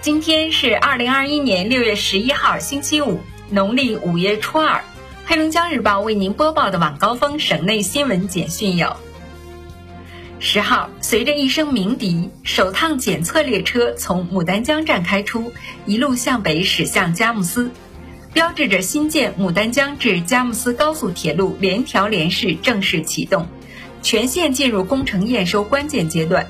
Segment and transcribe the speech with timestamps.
[0.00, 4.80] 今天是二零二一年六月十一号，星期五，农历五月初二。
[5.26, 8.96] 黑龙江日报为您播报的晚高峰省内新闻简讯有：
[10.38, 15.52] 十号，随着一声鸣笛，首趟检测列车从牡丹江站开出，
[15.84, 17.72] 一路向北驶向佳木斯，
[18.32, 23.48] 标志着新建牡丹江至佳木斯高速铁路联调联试正式启动，
[24.00, 26.46] 全线进入工程验收关键阶段。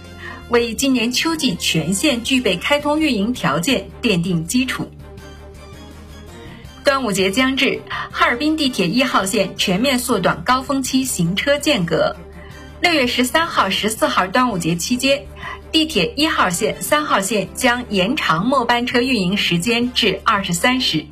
[0.50, 4.90] 为今年秋季全线具备开通运营条件奠定基础。
[6.84, 12.16] 端午节将至，哈尔滨地铁一号线全面缩短高峰期行车间隔。
[12.80, 15.26] 六月十三号、十四号端午节期间，
[15.70, 21.04] 地铁一号线、三号线将延长末班车运营时间至二十三时。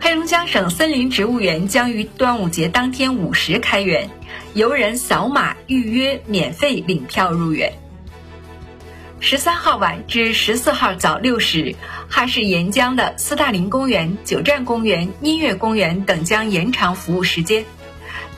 [0.00, 4.10] 黑龙江省森林植物园将于端午节当天午时开园。
[4.52, 7.72] 游人扫码预约，免费领票入园。
[9.20, 11.76] 十三号晚至十四号早六时，
[12.08, 17.64] 哈市沿江的斯大林公园、九站公园、音乐公园等将延长服务时间。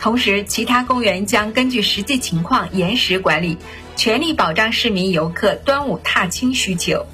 [0.01, 3.57] 同时，其他公园将根据实际情况延时管理，
[3.97, 7.07] 全力保障市民游客端午踏青需求。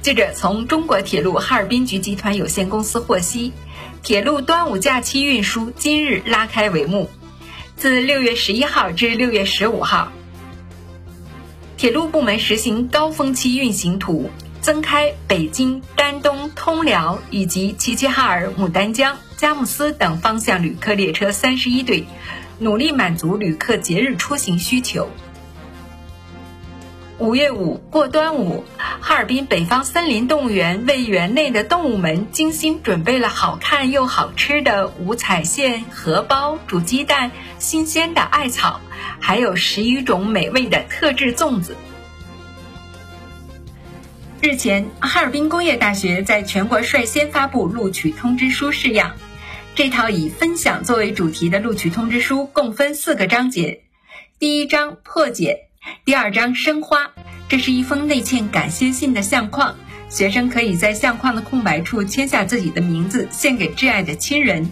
[0.00, 3.52] 记者从中国铁路哈尔滨局集团有限公司获悉。
[4.02, 7.08] 铁路端午假期运输今日拉开帷幕，
[7.76, 10.10] 自六月十一号至六月十五号，
[11.76, 14.28] 铁路部门实行高峰期运行图，
[14.60, 22.04] 增开北京、丹东、通辽以及齐齐哈尔、牡丹江、佳木斯等方向旅客列车三十一对，
[22.58, 25.08] 努力满足旅客节日出行需求。
[27.18, 38.80] 五月五过端午，哈尔滨北方森林动物园为园内的动物们精心准备了好看又好吃的五彩线荷包、煮鸡蛋、新鲜的艾草，
[39.20, 41.76] 还有十余种美味的特制粽子。
[44.40, 49.12] 日前，哈尔滨工业大学在全国率先发布录取通知书式样。
[49.74, 53.84] 这套以分享作为主题的录取通知书共分四个章节，
[54.40, 55.68] 第一章破解。
[56.04, 57.10] 第二张生花，
[57.48, 59.74] 这是一封内嵌感谢信的相框，
[60.08, 64.70] 学生可以在相框的空白处签下自己的名字，献给挚爱的亲人。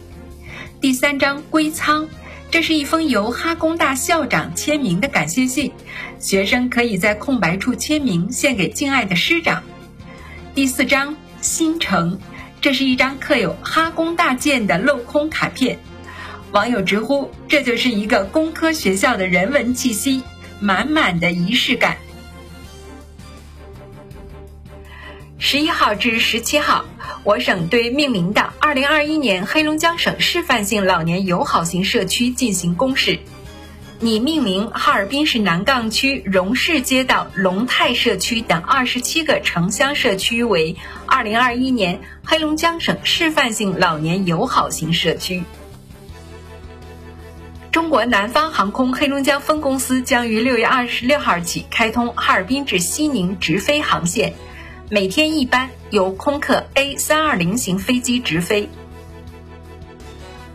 [0.80, 2.08] 第三张归仓，
[2.50, 5.72] 这是一封由哈工大校长签名的感谢信，
[6.18, 9.62] 学生可以在空白处签名，献给敬爱的师长。
[10.54, 12.18] 第四张新城，
[12.60, 15.78] 这是一张刻有哈工大建的镂空卡片，
[16.52, 20.22] 网友直呼这就是一个工科学校的人文气息。
[20.60, 21.96] 满满的仪式感。
[25.38, 26.84] 十一号至十七号，
[27.24, 33.18] 我省对命名的二零二一年黑龙江省示范性老年友好型社区进行公示，
[33.98, 45.42] 拟命名哈尔滨市南岗区荣市街道龙泰社区等二十七个城乡社区为二零二一年黑龙江省示范性老年友好型社区。
[47.72, 54.34] 中国南方航空黑龙江分公司将于六月二十六号起开通哈尔滨至西宁直飞航线，
[54.88, 58.68] 每天一班，由空客 A 三二零型飞机直飞。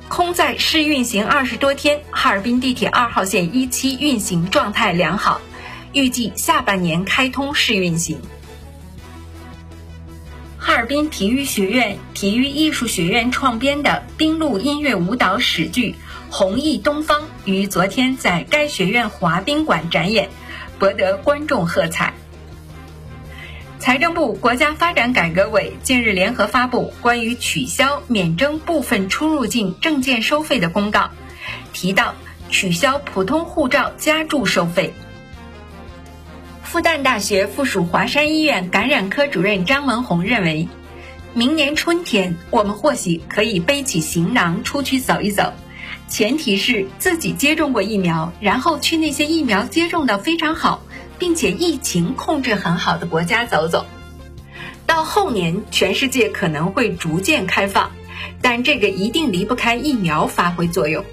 [0.09, 5.40] 空载试运行二十多天，哈尔滨地铁二号线一期运行状态良好，
[5.94, 8.20] 预计下半年开通试运行。
[10.58, 15.92] 哈尔滨体育学院体育艺术学院创编的冰露音乐舞蹈史剧。
[16.30, 20.30] 《弘毅东方》于昨天在该学院滑冰馆展演，
[20.80, 22.13] 博得观众喝彩。
[23.80, 31.12] 财政部、国家发展改革委近日联合发布关于取消免征部分出入境证件收费的公告，
[31.72, 32.16] 提到
[32.50, 34.94] 取消普通护照加注收费。
[36.63, 40.68] 复旦大学附属华山医院感染科主任张文宏认为，
[41.34, 45.53] 明年春天我们或许可以背起行囊出去走一走。
[46.08, 50.84] 前提是自己接种过疫苗，然后去那些疫苗接种的非常好，
[51.18, 53.86] 并且疫情控制很好的国家走走。
[54.86, 57.92] 到后年，全世界可能会逐渐开放，
[58.42, 61.04] 但这个一定离不开疫苗发挥作用。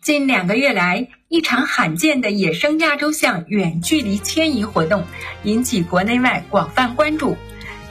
[0.00, 5.04] 近两个月来，一场罕见的野生亚洲象远距离迁移活动
[5.44, 7.36] 引起国内外广泛关注，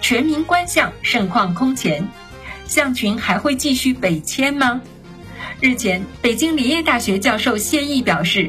[0.01, 2.09] 全民观象盛况空前。
[2.69, 4.79] 象群还会继续北迁吗？
[5.59, 8.47] 日前，北京林业大学教授谢毅表示，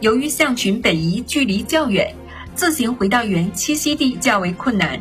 [0.00, 2.12] 由于象群北移距离较远，
[2.56, 4.98] 自行回到原栖息地较为困难，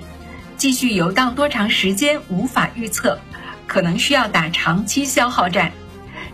[0.55, 3.19] 继续游荡多长时间无法预测，
[3.65, 5.71] 可能需要打长期消耗战。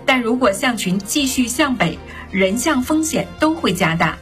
[0.05, 1.97] 但如果象群继续向北，
[2.31, 4.17] 人象风险都会加大。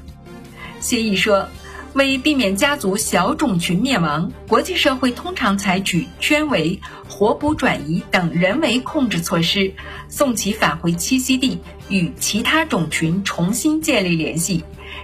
[0.79, 1.49] 谢毅说，
[1.93, 9.73] 为避免家族小种群灭亡，国际社会通常采取圈围、活捕转移等人为控制措施，
[10.09, 11.59] 送其返回栖息地，
[11.89, 14.63] 与其他种群重新建立联系，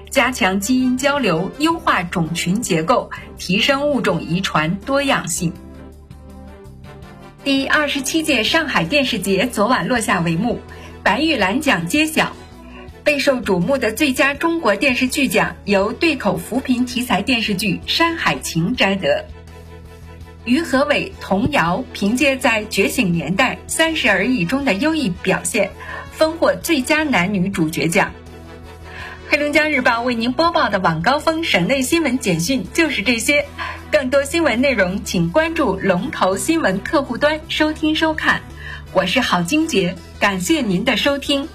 [0.10, 5.54] 加强基因交流，优化种群结构，提升物种遗传多样性。
[7.44, 10.60] 第二十七届上海电视节昨晚落下帷幕，
[11.04, 12.34] 白玉兰奖揭晓。
[13.10, 19.26] 备受瞩目的最佳中国电视剧奖由对口扶贫题材电视剧《山海情》摘得。
[20.46, 25.72] 于和伟、童瑶凭借在《觉醒年代》《三十而已》中的优异表现，
[26.12, 28.12] 分获最佳男女主角奖。
[29.28, 33.48] 黑龙江日报为您播报的晚高峰省内新闻简讯就是这些，
[33.92, 38.44] 更多新闻内容请关注龙头新闻客户端收听收看。
[38.94, 41.50] 我是郝金杰，感谢您的收听。